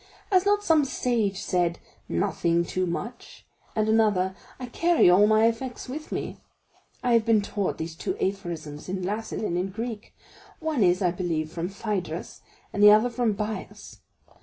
[0.31, 1.77] Has not some sage said,
[2.09, 3.45] 'Nothing too much'?
[3.75, 6.37] and another, 'I carry all my effects with me'?
[7.03, 10.15] I have been taught these two aphorisms in Latin and in Greek;
[10.59, 12.39] one is, I believe, from Phædrus,
[12.73, 13.99] and the other from Bias.